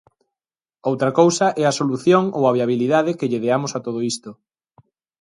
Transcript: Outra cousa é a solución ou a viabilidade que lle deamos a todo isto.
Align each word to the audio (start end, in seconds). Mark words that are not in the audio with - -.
Outra 0.89 1.11
cousa 1.19 1.47
é 1.61 1.63
a 1.67 1.77
solución 1.79 2.23
ou 2.37 2.43
a 2.45 2.55
viabilidade 2.57 3.17
que 3.17 3.29
lle 3.31 3.43
deamos 3.45 3.71
a 3.73 3.79
todo 3.85 3.99
isto. 4.11 4.29